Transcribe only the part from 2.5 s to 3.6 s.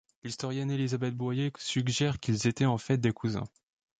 en fait des cousins.